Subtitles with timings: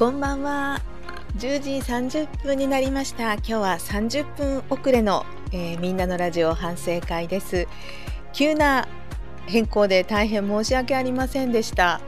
[0.00, 0.80] こんばんは。
[1.36, 3.34] 10時30分になりました。
[3.34, 7.68] 今日は30分遅れの、えーみんなのラジオ反省会です。
[8.32, 8.88] 急な
[9.46, 12.00] 変更で大変申し訳ありませんでした。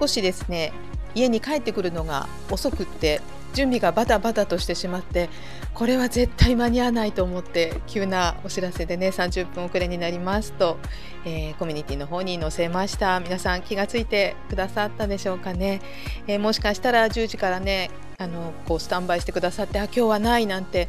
[0.00, 0.72] 少しですね、
[1.14, 3.20] 家に帰ってくるのが遅くって、
[3.52, 5.28] 準備がバタバタとしてしまって、
[5.74, 10.78] これは絶対間に合わないと思って、急なお知らせでね、30分遅れになりますと、
[11.24, 13.20] えーコミュニティの方に載せました。
[13.20, 15.80] 皆さん気がついてくださったでしょうかね。
[16.26, 20.88] えーもしかしたら10時からねあのこうスタンバイしてくださってあ今日はないなんて、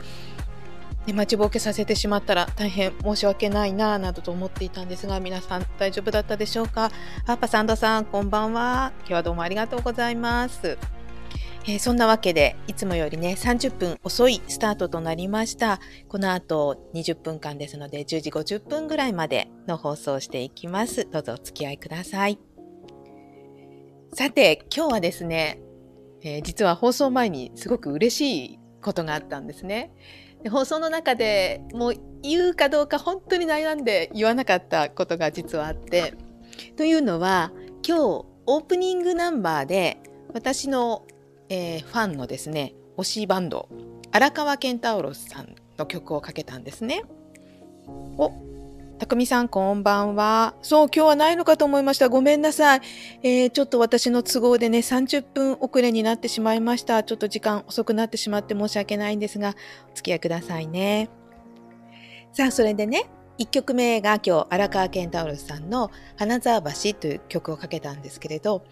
[1.05, 6.91] ね、待ちぼうけさせてしまったら大変申し訳ないななどと思っていたんですが皆さん大丈夫だったでしょうか？
[7.25, 10.77] ハッパサンドさんこんばんは今日はどうもありがとうございます。
[11.65, 15.79] えーそんなわけでいつもよりね30分遅いスタートとなりました。
[16.09, 21.07] この後20分間ですので10時50分ぐらいまでの放送していきます。
[21.09, 22.37] どうぞお付き合いください。
[24.13, 25.61] さて今日はですね、
[26.21, 29.93] えー実は放送前にすごく嬉しいことがあったんですね。
[30.43, 36.13] で放送の中でもう言うかどうか本当に悩んで言わなかったことが実はあって
[36.75, 37.53] というのは
[37.87, 38.01] 今日
[38.45, 40.01] オープニングナンバーで
[40.33, 41.05] 私の、
[41.53, 43.69] えーファンのですね推しバンド
[44.11, 47.03] 荒川ケンタウロスさんの曲をかけたんですね。
[48.17, 48.31] お
[48.99, 50.53] たくみさんこんばんは。
[50.61, 52.09] そう、今日はないのかと思いました。
[52.09, 52.81] ごめんなさい。
[53.23, 57.03] えーちょっと私の都合でね、30分遅れになってしまいました。
[57.03, 59.55] ちょっと時間遅くなってしまって申し訳ないんですが、
[59.91, 61.09] お付き合いくださいね。
[62.33, 63.09] さあ、それでね、
[63.39, 68.63] 1曲目が今日、荒川ケンタウロスさんの花沢橋という曲をかけたんですけれど、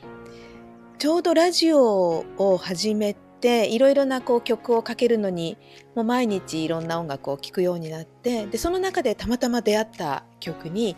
[1.02, 5.58] ちょうどラジオを始めて、いろいろなこう曲をかけるのに、
[5.96, 10.96] もう毎日いろんな音楽を聴くようになって、で、その中でたまたま出会った曲に、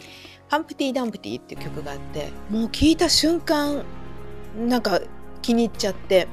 [0.50, 3.86] ハンプティ・ダンプティっていう曲があって、もう聴いた瞬間、
[4.68, 5.00] なんか
[5.42, 6.28] 気に入っちゃって、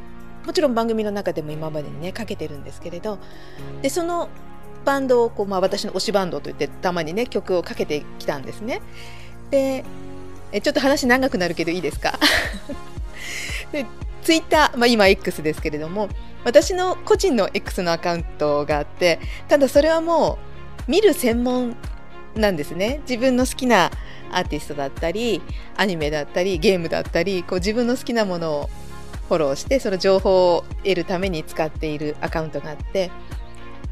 [0.45, 3.21] もちろん番組の中でも今までにね、かけてるんですけれど、
[3.83, 4.31] で、その
[4.85, 8.83] バンドをこう、まあ、私の推しバンドといってたまにね曲をかけてきたんですね。
[9.53, 9.85] で
[10.53, 12.19] えちょっと話長くなるけどいいですか？
[13.73, 13.87] で
[14.23, 16.09] ツイッター、まあ、今 X ですけれども
[16.45, 20.39] 私の個人の X のアカウントがあってただそれはも
[20.87, 21.77] う見る専門
[22.35, 23.01] なんですね。
[23.09, 23.91] 自分の好きな
[24.31, 25.43] アーティストだったり
[25.77, 28.71] アニメだったりゲームだったりこう自分の好きなものを
[29.29, 33.11] フォローしてその情報を得るために使っているアカウントがあって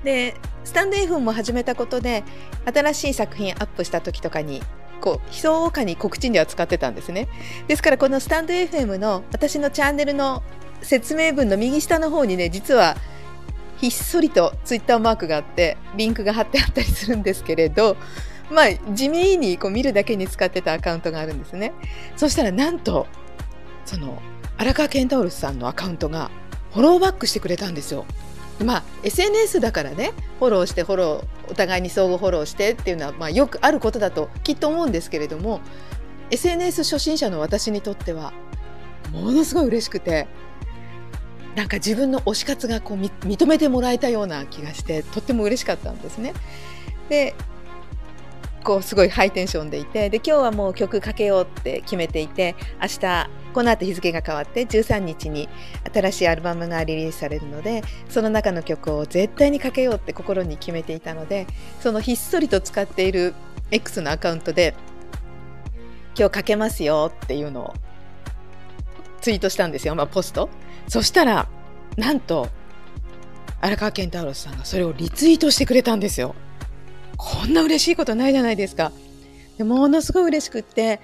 [0.04, 0.34] で
[0.64, 2.24] スタンド F も始めたことで
[2.72, 4.62] 新しい作品アップした時とかに
[5.08, 7.28] こう密かに告知には使ってたんですね。
[7.66, 10.42] ですからこのスタンド FM の私のチャンネルの
[10.82, 12.96] 説明文の右下の方にね実は
[13.78, 17.96] ひっそりとツイッターマークがあってリンクが貼ってあったりするんですけれど
[18.50, 21.72] まあ地味にこう見るだけに使ってたアカウントがあるんですね。
[22.16, 23.06] そしたらなんと
[23.86, 24.20] その
[24.58, 26.30] 荒川ケンタウルスさんのアカウントが
[26.72, 28.04] フォローバックしてくれたんですよ。
[28.64, 35.60] まあ SNS だからねフォローしてフォローお互いに相互フォローしてっていうのは、まあ、よくあることだときっと思うんですけれども
[36.30, 38.32] SNS 初心者の私にとっては
[39.12, 40.26] ものすごい嬉しくて
[41.54, 46.34] なんか自分の推し活がこう認めてもらえたような気がしてとっても嬉しかったんですね。
[47.08, 47.34] で
[48.62, 55.48] こうすごいハイテンションでいてで今日はもう曲かけようって決めていて明日この後日付が変わって13日に
[55.92, 61.46] 新しいアルバムがリリースされるのでその中の曲を絶対にかけようって心に決めていたので
[61.80, 63.34] そのひっそりと使っている
[63.70, 64.74] X のアカウントで
[66.18, 67.74] 今日かけますよっていうのを
[69.20, 70.48] ツイートしたんですよ、まあ、ポスト。
[70.88, 71.48] そしたら
[71.96, 72.48] なんと
[73.60, 76.34] 荒川健太郎さんがそれをリツイートしてくれたんですよ。
[77.16, 78.92] こんな嬉しいことないじゃないですか。
[79.58, 81.00] でものすごい嬉しくって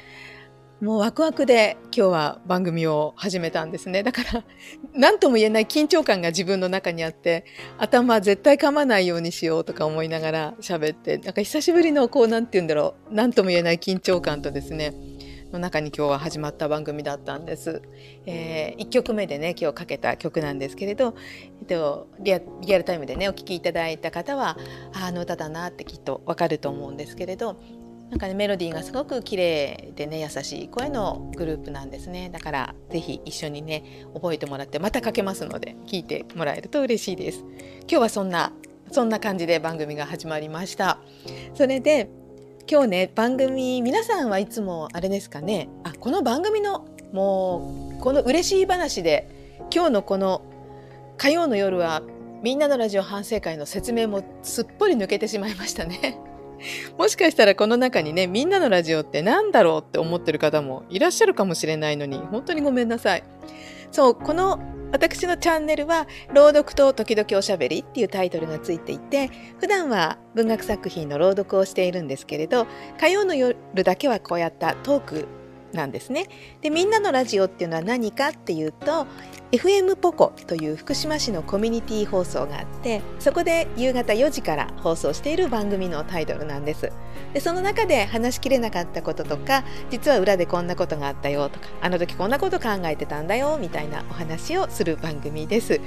[0.84, 4.02] もうワクワクで今日は番組を始めたんですね。
[4.02, 4.44] だから、
[4.92, 7.46] 何とも言えない緊張感が自分の中にあって、
[7.78, 14.92] 頭絶対噛まないようにしようとか思いながら喋って、なんか久しぶりのこう、なんて言うんだろう、何とも言えない緊張感とですね、
[15.54, 17.80] の中に今日は始まった番組だったんです。
[18.26, 21.14] えー、1曲目でね、今日かけた曲なんですけれど、
[21.60, 24.58] えっと、リアリアルタイムでね、お聴きいただいた方は、
[24.92, 27.56] ああの歌だなってきっとわかると思うんですけれど、
[28.10, 32.30] なんかねメロディーがすごく綺麗でね優しい声のグループなんですね。
[32.32, 37.40] だからぜひ一緒にね覚えてもらってまたかけますので聞いてもらえると嬉しいです。
[37.80, 38.52] 今日はそんな
[38.92, 40.98] そんな感じで番組が始まりました。
[41.54, 42.08] それで
[42.70, 45.68] 今日ね番組皆さんはいつもあれですかね？
[45.82, 50.42] あこの番組のもうこの嬉しい話で今日のこの
[51.16, 52.02] 火曜の夜は
[52.42, 56.18] みんなのラジオ反省会の説明もすっぽり抜けてしまいましたね。
[56.98, 63.24] もしかしたらこの中にね、みんなのラジオって何だろうって思ってる方もいらっしゃるかもしれないのに、本当にごめんなさい。
[63.90, 64.60] そう、この
[64.94, 69.28] 私のチャンネルは「朗読と時々おしゃべり」っていうタイトルがついていて
[69.58, 72.68] 普段は文学作品の朗読をしているんですけれど
[73.00, 75.26] 火曜の夜だけはこうやったトーク
[75.74, 76.26] なんですね。
[76.60, 79.06] でみんなのラジオっていうのは何かっていうと
[79.52, 86.90] FM ポコという福島市のコミュニティ放送があってそこで夕方4時から放送している番組のタイトルなんです。
[87.32, 95.80] でその中で話しきれなかったこととか実は裏でこんなことがあったよとかあの時こんなこと考えてたんだよみたいなお話をする番組です。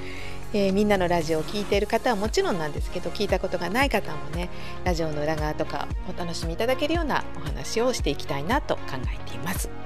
[0.54, 4.48] えー、みんなのラジオを聴いている方はもちろんなんですけど聞いたことがない方もね
[4.84, 8.82] ラジオの裏側とかお楽しみいただけるようなお話をしていきたいなと考
[9.14, 9.77] えています。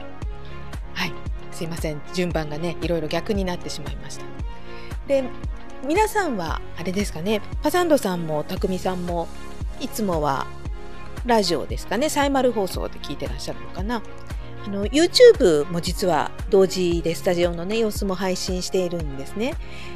[1.52, 2.00] すいません。
[2.14, 4.24] 順番がねいろいろ逆になってしまいました。
[5.06, 5.24] で
[5.86, 7.40] 皆さんはあれですかね。
[7.62, 9.28] パサンドさんもたくみさんも
[9.80, 10.46] いつもは
[11.26, 12.08] ラジオですかね。
[12.08, 14.02] サイマル放送で聞いてらっしゃるのかな。
[14.64, 19.54] あの YouTube も実は同時でスタジオのね様子も配信しているんですね。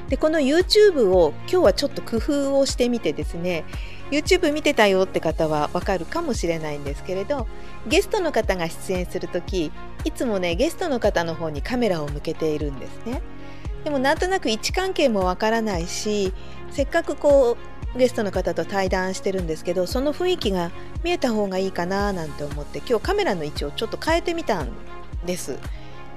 [0.08, 3.64] でこの YouTube を今日はちょっと工夫をしてみてですね
[4.10, 7.46] YouTube 見てたよって方はわかるかもしれないんですけれど
[7.88, 9.72] ゲストの方が出演する時
[10.04, 13.20] いつもねゲストの方の方にカメラを向けているんですね
[13.84, 16.32] でもなんとなく位置関係もわからないし
[16.70, 17.56] せっかくこ
[17.94, 20.70] うゲストの方と対談してるんですけどその雰囲気が
[21.02, 24.70] 見えた方がいいかななんて思って今日カメラの位置をちょっと変えてみたん
[25.24, 25.58] です。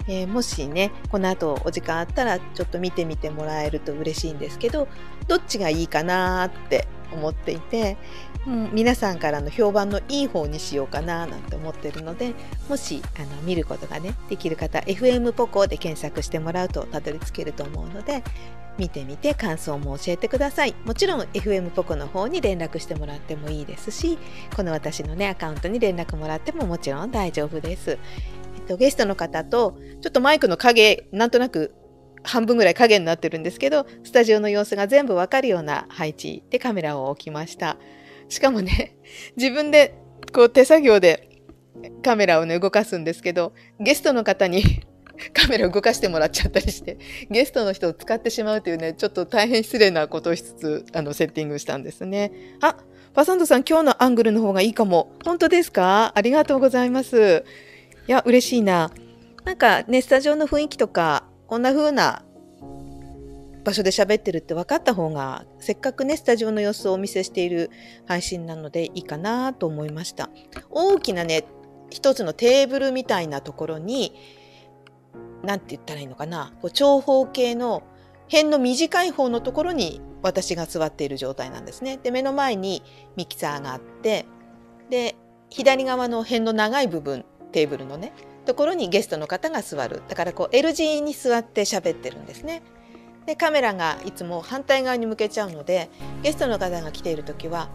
[0.08, 4.88] えー、もしねこの後お時間あったらちょっと見てみてもらえると嬉しいんですけど
[5.28, 7.98] どっちがいいかなって思っていて、
[8.48, 12.34] うん、皆さんからの評判のいい方にしようかななんて思ってるので
[12.68, 18.24] もしあの見ることがねできる方 FM ポコで検索してもらうとたどり着けると思うので
[18.78, 20.74] 見てみて感想も教えてください。
[20.86, 24.18] もちろん FM ポコの方に連絡してもらってもいいですし
[24.56, 31.74] この私のねアカウントに連絡もらってももちろん大丈夫です、えっと、ゲストの方とちょっとマイクの影なんとなく
[32.24, 37.78] 半分ぐらい影になってるんですけど、スタジオの様子が全部わかるような配置でカメラを置きました。
[38.28, 38.98] しかもね、
[39.38, 39.96] 自分で
[40.34, 41.30] こう手作業で
[42.04, 44.64] カメラをね、動かすんですけど、ゲストの方に
[45.34, 46.98] カメラ動かしてもらっちゃったりして、
[47.30, 52.32] ゲストの人を使ってしまうというね、ちょっと大変失礼なことをしつつ、あの、セッティングしたんですね。
[52.62, 52.78] あ、
[53.14, 55.12] パサンドさん、今日のアングルの方がいいかも。
[55.26, 56.12] 本当ですか？
[56.16, 57.44] ありがとうございます。
[58.08, 58.92] いや、嬉しいな。
[59.46, 62.22] なんかね、スタジオの雰囲気とか、こんな風な
[63.64, 67.72] 場所で喋ってるって分かった方がせっかくねスタジオの様子をお見せしている
[68.06, 70.30] 配信なのでいいかなと思いました。
[70.70, 71.46] 大きなね
[71.90, 74.14] 一つのテーブルみたいなところに
[75.44, 76.54] 何て言ったらいいのかな。
[76.62, 77.82] こう長方形の
[78.28, 81.98] 辺の短い方のところに私が座っている状態なんですね。
[81.98, 82.84] で目の前に
[83.16, 84.28] ミキサーがあって
[84.92, 85.16] で
[85.50, 88.14] 左側の辺の長い部分テーブルのね
[88.50, 92.64] ところにゲストの方が座るだからこう L 字に座って喋ってるんですね。
[93.28, 95.92] でカメラがいつも反対側に向けちゃうので
[96.24, 97.70] ゲストの方が来ている時は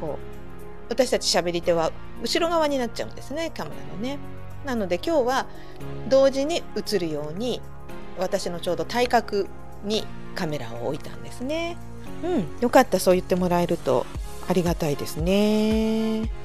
[0.00, 1.92] こう私たち喋り手は
[2.22, 4.18] 後ろ側になっちゃうんですねカメラのね。
[4.66, 5.46] なので今日は
[6.08, 7.62] 同時に映るように
[8.18, 9.46] 私のちょうど対角
[9.84, 10.04] に
[10.34, 11.76] カメラを置いたんですね。
[12.24, 14.06] うん、よかったそう言ってもらえると
[14.48, 16.43] ありがたいですね。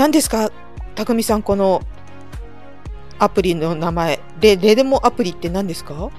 [0.00, 0.50] 何ですか？
[0.94, 1.82] たくみさんこの
[3.18, 6.10] アプリの名前レレデモアプリって何ですか？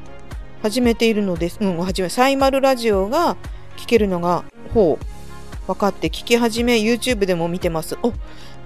[0.61, 1.57] 始めているのです。
[1.59, 3.37] うん、始め、サイマルラジオが
[3.77, 4.43] 聞けるのが、
[4.75, 7.97] ほう、分かって聞き始め、YouTube でも見てます。
[8.03, 8.13] お、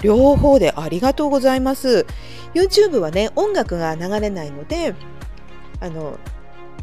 [0.02, 2.06] 両方でありがとうございます。
[2.54, 4.96] YouTube はね、音楽が流れないので、
[5.80, 6.20] あの、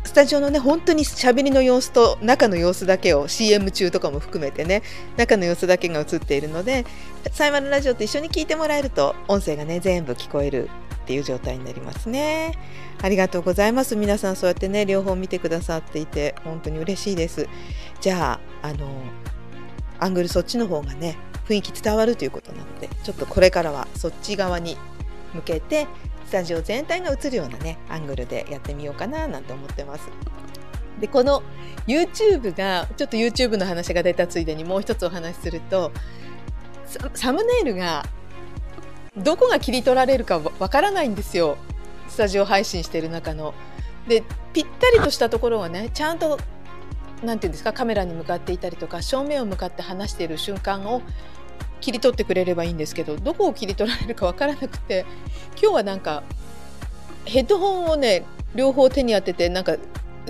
[0.04, 4.82] スタジオのね、本当に喋りの様子と中の様子だけを CM 中とかも含めてね、
[5.16, 6.84] 中の様子だけが映っているので、
[7.32, 10.68] サイマルラジオと一緒に聞いてもらえると、音声がね、全部聞こえる
[11.02, 12.58] っていう状態になりますね。
[13.00, 13.96] ありがとうございます。
[13.96, 17.48] 皆さんそうやってね、両方見てくださっていて、本当に嬉しいです。
[18.00, 18.88] じゃあ、あの、
[19.98, 21.16] アングルそっちの方がね、
[21.48, 24.76] 雰囲気伝わるということなので、ちょっとこれからはそっち側に
[25.32, 25.86] 向けて
[26.26, 30.08] スタジオ全体が映るようなねアングルでやってみようかななんて思ってます。
[31.00, 31.42] でこの
[31.86, 35.90] YouTube がちょっと YouTube の話が出たついでにもう一つお話しすると
[37.14, 38.04] サムネイルが
[39.16, 41.56] どこが切り取られるかわからないんですよ
[42.08, 43.54] スタジオ配信してる中の。
[44.06, 46.38] でぴったりとしたところはねちゃんと
[47.22, 51.02] 何て言うんですかカメラに向かっていたりとか正面を向かって話している瞬間を
[51.82, 55.04] 切り取ってくれればいいんですけどどこを切り取られるか分からなくて
[55.60, 56.22] 今日はなんか
[57.26, 58.24] ヘッドホンをね
[58.54, 59.76] 両方手に当ててなんか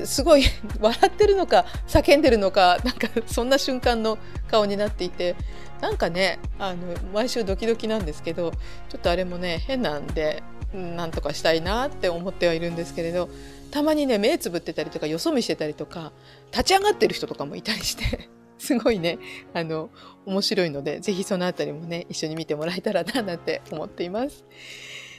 [0.04, 0.44] すごい
[0.80, 4.18] 笑ってるのか叫んでるのかなんかそんな瞬間の
[4.50, 5.36] 顔になっていて
[5.80, 6.78] なんかねあの
[7.12, 8.52] 毎週ドキドキなんですけど
[8.88, 10.42] ちょっとあれもね変なんで
[10.72, 13.28] なんとかしたいなって思ってはいるんですけれど
[13.70, 16.12] たまにね目つぶってたりとかよそ見してたりとか
[16.50, 18.30] 立ち上がってる人とかもいたりして。
[18.62, 19.18] すごいね
[19.54, 19.90] あの
[20.24, 24.44] 面白いのでぜひそのあたりもね一緒に見てもらえたらななんて思っています。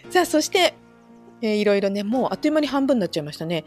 [0.09, 0.75] さあそして
[1.41, 3.65] えー、いろいろね、もうあっという間に半分になっちゃいましたね。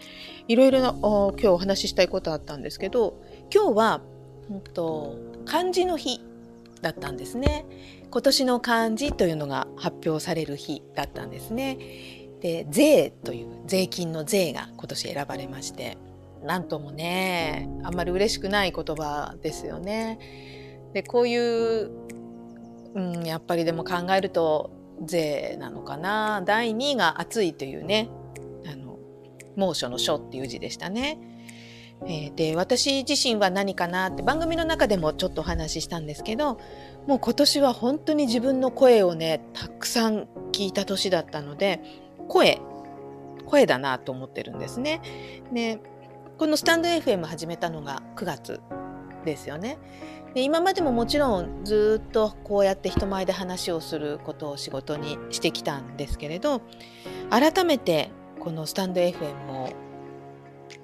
[0.49, 3.23] いろいろな、今日お話ししたいことあったんですけど、
[3.55, 4.01] 今日は、
[4.51, 6.23] うんと、漢字の日
[6.81, 7.67] だったんですね。
[8.11, 11.77] 今年の漢字というのが発表される日だったんですね。
[12.41, 15.97] で税という税金の税が今年選ばれまして
[16.47, 20.19] なんともねあんまり嬉しくない言葉ですよね。
[20.93, 21.91] でこういう、
[22.95, 24.71] うん、やっぱりでも考えると
[25.05, 28.09] 税なのかな第2位が暑いというね
[28.67, 28.99] あの
[29.57, 31.19] 猛暑の暑っていう字でしたね。
[32.07, 36.61] えー、で私自身は何かなって番組の中でもちょっとお話ししたんですけど
[37.07, 41.81] もう今年は本当に自分の声をねたくさん聞いた年だったので
[42.29, 42.61] 声
[43.47, 45.01] 声だなと思ってるんですね。
[45.53, 45.81] で
[46.39, 48.61] このスタンド FM 始めたのが9月
[49.25, 49.79] ですよね。
[50.35, 56.61] で今までももちろんずっとこうやって人前で話をすることを仕事にしてきたんですけれど
[57.31, 59.71] 改めてこのスタンド FM を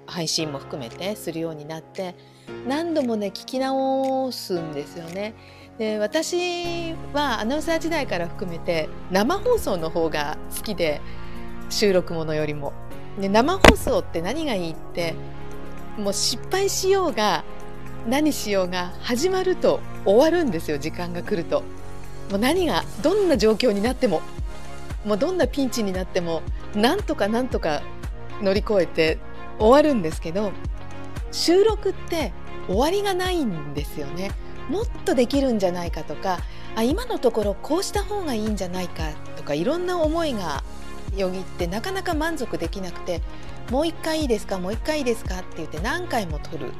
[0.06, 2.14] 配信も含めてするようになって
[2.66, 5.34] 何度もね聞き直すんですよね。
[5.76, 11.02] で私はアナウンサー時代から含めて生放送の方が好きで
[11.68, 12.72] 収録ものよりも。
[13.20, 15.14] で生放送って何がいいって
[15.96, 17.44] もう失敗しようが
[18.08, 21.62] 何しようが始まると終わるんですよ時間が来ると。
[22.30, 24.22] もう何がどんな状況になっても
[25.04, 26.42] もうどんなピンチになっても
[26.74, 27.82] なんとかなんとか
[28.40, 29.18] 乗り越えて
[29.58, 30.52] 終わるんですけど
[31.30, 32.32] 収録って
[32.68, 34.30] 終わりがないんですよね。
[34.68, 36.38] もっとできるんじゃないかとか
[36.76, 40.62] あ今のところこうした方がいいんじゃないかとかいろんな思いが
[41.16, 43.22] よぎってなかなか満足できなくて
[43.70, 46.72] もう一回いいですかもう一回いいですかって言って何回も撮る。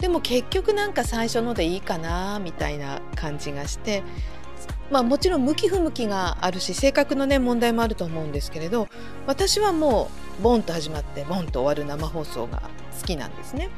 [0.00, 4.04] でも結局なんか最初のでいいかなみたいな感じがして
[4.92, 8.86] まあもちろん向き不向きがあるし性格のね問題もあると思うんですけれど
[9.26, 10.08] 私はも
[10.38, 12.62] うボンと始まってボンと終わる生放送が
[13.00, 13.70] 好きなんですね。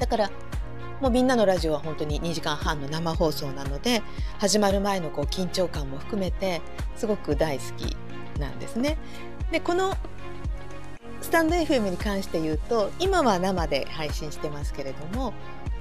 [0.00, 0.30] だから
[1.00, 4.02] もうみんなのラジオは本当に2時間半の生放送なので
[4.38, 6.60] 始まる前のこう緊張感も含めて
[6.96, 7.96] すごく大好き。
[8.38, 8.96] なんですね。
[9.50, 9.96] でこの
[11.20, 15.32] スタンド FM に関して言うと今は生で配信してますけれども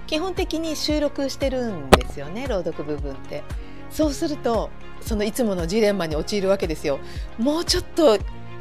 [0.08, 3.44] 基本的に収録してるんですよね朗読部分って。
[3.90, 4.70] そうすると
[5.02, 7.00] そのいつものジレンマに陥るわけですよ。
[7.38, 8.18] もうちょっと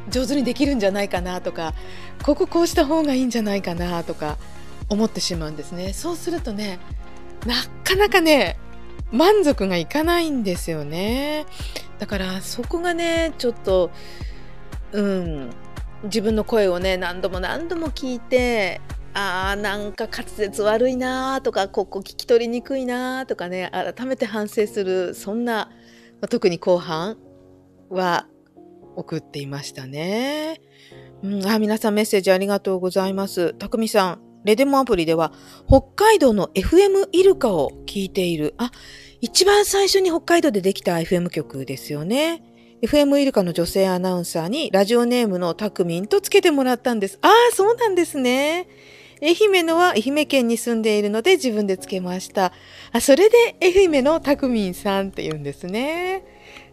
[0.09, 1.73] 上手にできるんじゃないかなとか
[2.23, 4.37] こここうした方がいいんじゃないかなとか
[4.89, 5.93] 思ってしまうんですね。
[5.93, 6.79] そうするとね
[7.45, 8.57] なかなかね
[9.11, 11.45] 満足がいかないんですよね。
[11.99, 13.91] だからそこがねちょっと
[14.91, 15.49] うん
[16.03, 18.81] 自分の声をね何度も何度も聞いて
[19.13, 25.71] あーなんか滑舌悪いなとかここ聞き取りにくいなとかね改めて反省するそんな、
[26.21, 27.17] まあ、特に後半
[27.89, 28.27] は
[28.95, 30.59] 送っていましたね。
[31.23, 33.53] うん、あ皆さんメッセージありがとうございます。
[33.53, 35.31] たくみさん、レデモアプリでは
[35.67, 38.55] 北海道の FM イルカを聞いている。
[38.57, 38.71] あ、
[39.19, 42.43] 一番最初に北海道でできた FM 局ですよね。
[42.83, 47.17] FM イルカの女性アナウンサーにラジオネームのタクミンとつけてもらったんです。
[47.23, 48.67] ああ、そうなんですね。
[49.19, 52.53] 愛媛のは愛媛県に住んでいるので自分でつけました。
[52.91, 56.23] あ、それで愛媛のタクミンさんって言うんですね。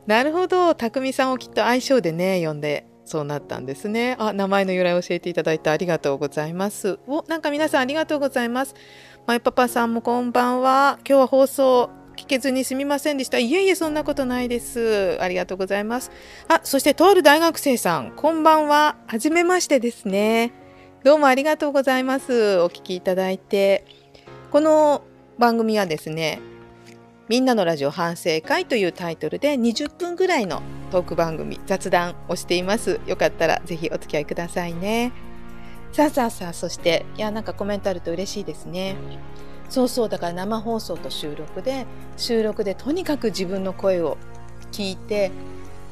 [0.07, 0.75] なるほど。
[0.75, 4.17] タクミさんをきっと相性でね、呼んでそうなったんですね。
[4.19, 6.99] あ、名前の由来を教えていただいてありがとうございます。
[7.07, 8.75] お、なんか皆さんありがとうございます。
[9.27, 10.99] マイパパさんもこんばんは。
[11.09, 13.38] 今日は放送聞けずにすみませんでした。
[13.38, 15.18] いえいえ、そんなことないです。
[15.21, 16.11] ありがとうございます。
[16.49, 18.97] あ、そしてとある大学生さん、こんばんは。
[19.06, 20.52] はじめましてですね。
[21.04, 22.61] どうもありがとうございます。
[22.61, 23.85] お聞きいただいて。
[24.50, 25.02] この
[25.38, 26.40] 番組はですね、
[27.28, 33.00] みんなのラジオ反省会というタイトルで20分ぐらいのトーク番組、雑談をしています。
[33.06, 35.12] よかったらぜひお付き合いくださいね。
[35.92, 38.97] さあさあさあ、そして、いや、なんかコメントあると嬉しいですね。
[39.68, 44.18] そうそう、だから生放送と収録で、収録でとにかく自分の声を
[44.73, 45.30] 聞いて、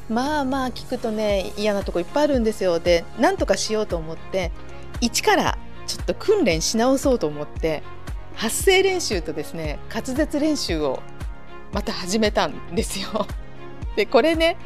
[0.08, 2.78] まあまあ聞くとね、嫌なとこいっぱいあるんですよ。
[2.78, 4.52] で、なんとかしようと思って、
[5.00, 7.82] 一からちょっと訓練し直そうと思って、
[8.34, 11.00] 発声練習とですね、滑舌練習を
[11.72, 13.26] また始めたんですよ。
[13.96, 14.56] でこれね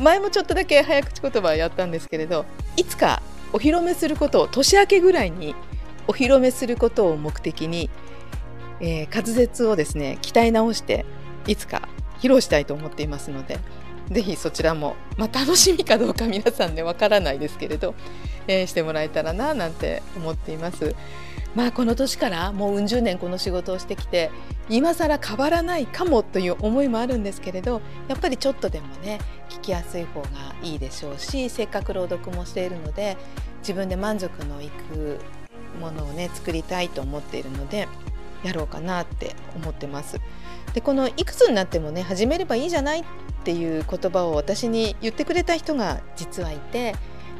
[0.00, 2.44] 前もちょっとだけ早口言葉やったんですけれど
[2.76, 3.22] いつか
[3.52, 5.54] お披露目することを年明けぐらいに
[6.06, 7.88] お披露目することを目的に、
[8.82, 11.06] えー、滑舌をですね鍛え直して
[11.46, 13.58] いつか披露したいと思っていますので
[14.10, 17.94] ぜひそちらも、まあ、楽しみかどうか皆さんねわからないですけれど、
[18.46, 20.94] えー、してもらえたらななんて思っています。
[21.54, 24.30] まあこの年からもううん十年この仕事をしてきて
[24.70, 29.18] 今更変わらないかもという思いもあるんですけれどやっぱりちょっとでもね
[29.50, 30.28] 聞きやすい方が
[30.62, 33.18] いいでしょうしせっかく朗読もしているので
[33.58, 35.18] 自分で満足のいく
[35.78, 37.86] ものをね作りたいと思っているので
[38.42, 40.20] やろうかなって思ってます。
[40.74, 43.04] でこのいくつになってもね始めればいいじゃないっ
[43.44, 46.94] ていう言葉を私に言ってくれた人が実はいて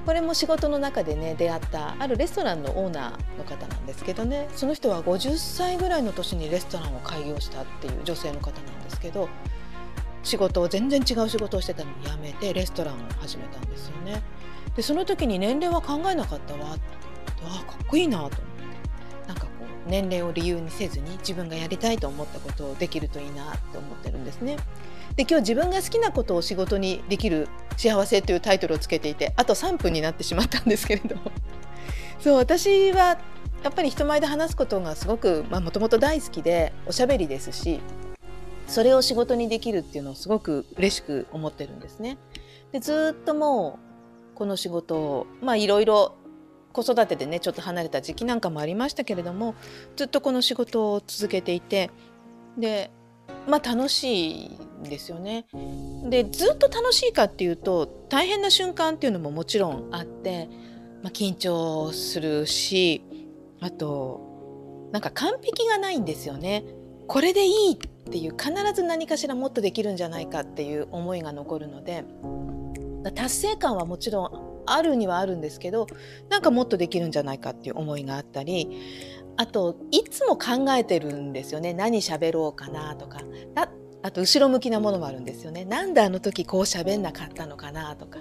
[0.04, 9.28] これも仕事の中でね出会ったあるレストランのオーナーの方なんですけどねその人は50歳ぐらいの年にレストランを開業したっていう女性の方なんですけど
[10.24, 14.22] 仕事を全然違う仕事をしてたのを辞めてレストランを始めたんですよね。
[14.76, 16.76] でその時に年齢は考えなかったわ
[17.44, 18.51] あかっこいいなと思って
[19.86, 24.56] 年齢を理由にせずに自分がやりたいと思ったことをできるといいなと思ってるんですね。
[25.16, 31.16] で今日自分が好きなことを仕事にできる幸せというタイトルをつけていてあと3分になってしまったんですけれど
[32.18, 33.18] そう私は
[33.62, 37.80] やっぱり人前で話すことがすごくもともと大好きでおしゃべりですし
[38.66, 42.16] それを仕事にできるっていうのをすごく嬉しく思ってるんですね。
[42.72, 43.78] でずっとも
[44.32, 46.14] うこの仕事をまあいろいろ
[46.72, 49.54] 子育てでねちょっと離れた時期なんかもありましたけれども
[49.96, 51.90] ずっとこの仕事を続けていて
[52.58, 52.90] で
[53.48, 55.46] まあ楽しいんですよね。
[56.08, 60.48] でずっと楽しいかっていうと大変な瞬間っていうのももちろんあって、
[61.02, 63.02] まあ、緊張するし
[63.60, 66.64] あとなんか完璧がないんですよね。
[67.06, 72.04] これでいいっていう必ず何かしらもっとできるんじゃないかっていう思いが残るので
[73.14, 75.86] 達成感はもちろんあるにはあるんですけど
[76.28, 78.68] なんかもっとできるんじゃないかっていう思いがあったり
[79.36, 81.72] あといつも考えてるんですよね。
[81.72, 83.20] 何喋ろうかなとか。
[84.04, 85.64] あと後ろ向きなものもあるんですよね。
[85.64, 88.18] なんであの時こう喋んなかったのかなとか。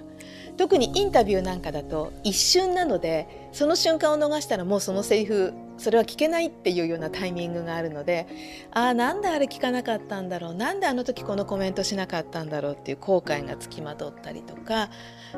[0.56, 8.26] 特にインタビューなんかだと一瞬なのでその瞬間を逃したらもうそのセリフそれは聞けないっていうようなタイミングがあるので
[8.70, 14.90] ああなんであれ聞かなかったんだろうなんであの時このコメントしなかったんだろうっていう後悔がつきまとったりとか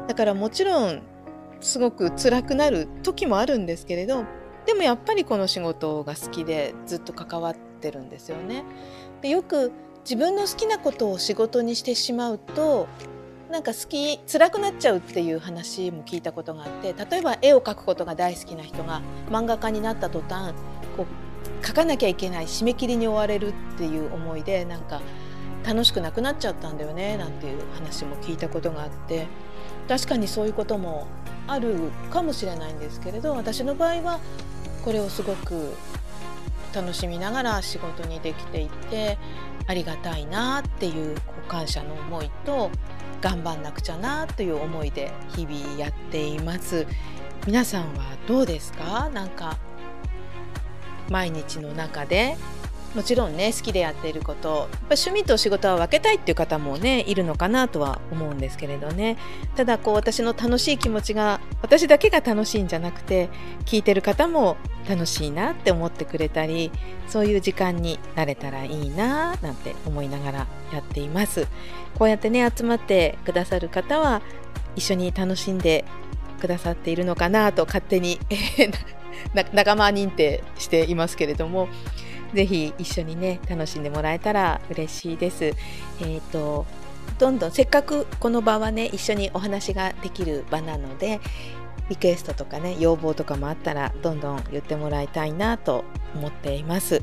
[0.06, 1.02] だからもちろん
[1.60, 4.24] すごく辛くなる時もあるんですけれど
[4.66, 8.64] でもやっぱりこの仕事が好きでずっと関わってるんですよね。
[9.20, 9.72] でよく
[10.04, 12.86] 自分の好きなことを仕事にしてしまうと
[13.50, 20.54] なんか好き辛くなっちゃうっていう話も聞いたことがあって例えば絵を描くことが大好きな人が漫画家になった途端
[20.96, 25.00] こう描かなきゃいけない締め切りに追われるっていう思いでなんか
[25.64, 29.26] 楽しくなくなっちゃったんだよねなんていう話も聞いたことがあって
[29.88, 31.06] 確かにそういうことも
[31.46, 34.20] あるかもしれないんですけれど私の場合は
[34.84, 35.74] これをすごく
[36.74, 39.18] 楽しみながら仕事にできていて
[39.66, 41.16] ありがたいなっていう
[41.48, 42.70] 感謝の思いと
[43.24, 46.86] 頑張んなくちゃなという思いで日々やっています。
[47.46, 49.08] 皆さんはどうですか？
[49.14, 49.56] なんか
[51.08, 52.36] 毎日の中で
[52.94, 59.16] もちろんね好きでやっていることやっぱ趣味と仕事は分けたいっていう方もねいるのかなとは思うんですけれどね。
[59.56, 63.30] ただこう私の楽しい気持ちが私だけが楽しいんじゃなくて
[63.64, 66.70] 聞いてる方も楽しいなって思ってくれたり
[67.08, 71.48] そういう時間になれたらいいななんて思いながらやっています
[71.98, 74.20] こうやってね集まってくださる方は
[74.76, 75.86] 一緒に楽しんで
[76.38, 78.20] くださっているのかなと勝手に
[79.54, 81.68] 仲間認定していますけれども
[82.34, 85.44] ぜひ一緒にね楽しんでもらえたら嬉しいです。
[85.44, 86.66] えっ、ー、と
[87.18, 91.20] どんどんせっかくこの場はね一緒にお話ができる場なので
[91.88, 97.02] リクエストとかね要望とかもあったらどんどん言ってもらいたいなと思っています。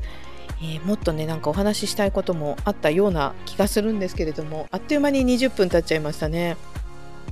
[0.60, 6.56] えー、もっとねなんかお話ししたいこともあったような気がするんですけれどもあっという間に20分経っちゃいましたね。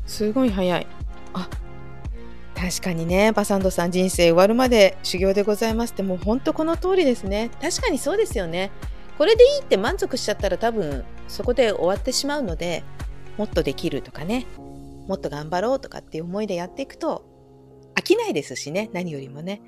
[0.06, 0.86] すごい早い。
[1.32, 1.48] あ
[2.60, 8.70] 確かにねバサンドさん人生終わるまで修行でございますってもうほんとこの通りですね確かにそうですよね
[9.20, 12.82] これでいいって満足しちゃったら多分そこで終わってしまうので
[13.36, 17.26] もっとできるとかねもっと頑張ろうとかっていう思いでやっていくと
[17.94, 19.60] 飽きないですしね何よりもね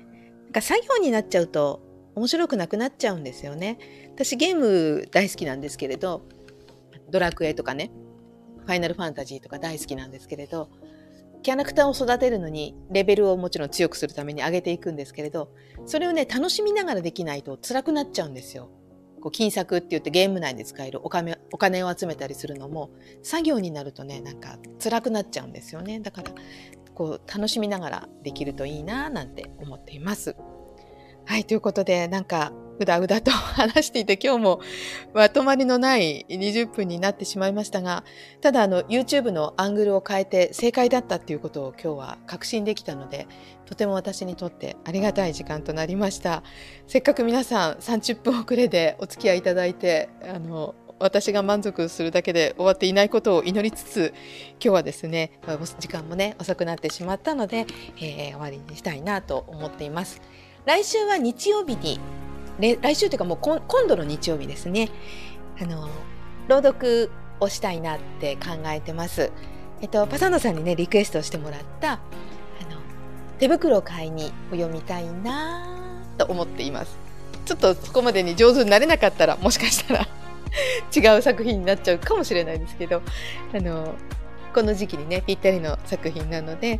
[0.45, 1.83] なんか作業になっちゃうと
[2.15, 3.77] 面白くなくなっちゃうんですよね
[4.15, 6.25] 私ゲーム大好きなんですけれど
[7.11, 7.91] ドラクエとかね
[8.61, 10.71] ファイナルファンタジーとか大好きなんですけれど
[11.43, 15.53] キャラクターを育てるのにレベルをもちろん強くするために上げていくんですけれど
[15.85, 18.71] それをね楽しみながらできないと辛くなっちゃうんですよ。
[19.23, 22.89] こう金策って言ってゲーム内で使えるお金お金を集めたりするのも
[23.21, 26.31] 作業になるとねなんか辛くなっちゃうんですよねだから
[26.93, 30.35] こう楽しみながらできるといいななんて思っています。
[31.25, 34.61] はいということでなんかうだうだと話していて今日も
[35.13, 38.03] まとまりのない20分になってしまいましたが
[38.41, 43.27] ただあの YouTube のアングルを変えて正解だったっていうことを今日は確信できたので
[43.65, 46.43] とても私にとってありがたい時間となりました。
[46.87, 54.13] せっかく皆さん30分遅れでお付き合いいただいてあの私が満足するだけで終わっていないことを祈りつつ
[54.51, 55.39] 今日はですね
[55.79, 57.65] 時間もね遅くなってしまったので、
[57.97, 60.21] えー、終わりにしたいなと思っています。
[60.65, 61.99] 来週は日曜日に
[62.59, 64.89] 来週というかもう今度の日曜日ですね
[65.59, 65.89] あの
[66.47, 69.31] 朗読をしたいなって考えてます。
[69.81, 71.95] えっと、パサンドさんにねリクエストしてもらったあ
[72.71, 72.79] の
[73.37, 75.67] 手袋を買いにを読みたいな
[76.17, 76.97] と思っています。
[77.45, 80.07] ちょっとそこまでに上手になれなかったらもしかしたら
[80.95, 83.01] 違う作品になっちゃうかもしれないんですけど
[83.53, 83.95] あの
[84.53, 86.79] この時期にねぴったりの作品なので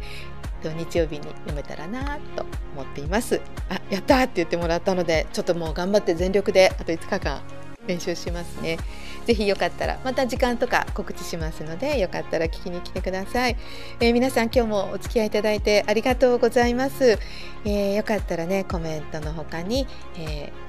[0.63, 3.41] 日曜日に読めたらなと思っています。
[3.69, 7.41] あやったって言ってもらったのでちょっともう頑張って全力であと5日間
[7.86, 8.77] 練習しますね。
[9.25, 13.55] ぜひよかったらまた時間とか告知しますのでよかったら聞きに来てください、
[13.99, 17.17] えー、皆さん今日もお付き合いいただいてありがとうございます、
[17.63, 20.62] えー、よかったらねコメントの他に、えー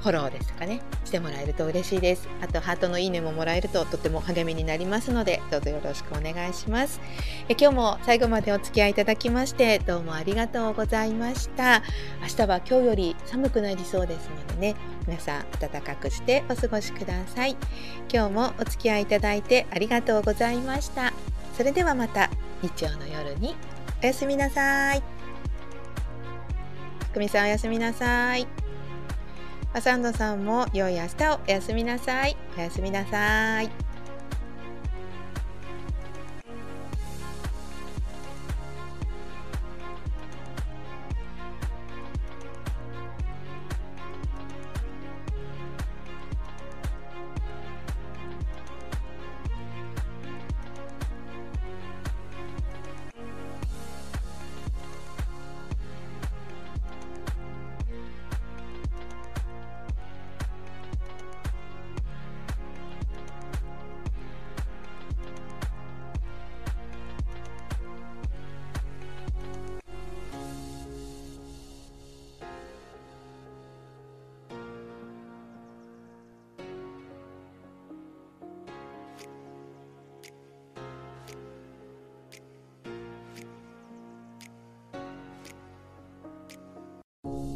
[0.00, 2.28] フォローですとかねしてもらえると嬉しいです。
[2.40, 7.00] あとハートのいいねももらえるととても励みになりますのでどうぞよろしくお願いします。
[7.48, 11.82] え今日も最後までお付き合いいただきましてどうもありがとうございました。
[12.22, 17.56] 明日は今日より寒くなりそうですのでね皆さん暖かくしてお過ごしください。
[18.12, 21.12] 今日もお付き合いいただいてありがとうございました。
[21.56, 22.30] それではまた
[22.62, 23.54] 日曜の夜に。
[24.02, 25.02] おやすみなさい。
[27.12, 28.59] くみさんおやすみなさい。
[29.78, 32.36] サンドさんも良い明日をおやすみなさい。
[32.58, 33.89] おやすみなさい。